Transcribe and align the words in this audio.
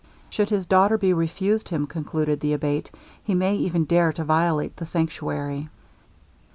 'Should 0.31 0.49
his 0.49 0.65
daughter 0.65 0.97
be 0.97 1.13
refused 1.13 1.69
him,' 1.69 1.85
concluded 1.85 2.39
the 2.39 2.53
Abate, 2.53 2.89
'he 3.23 3.35
may 3.35 3.55
even 3.57 3.85
dare 3.85 4.11
to 4.13 4.23
violate 4.23 4.75
the 4.77 4.85
sanctuary.' 4.87 5.69